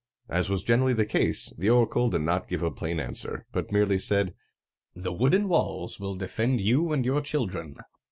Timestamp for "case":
1.05-1.53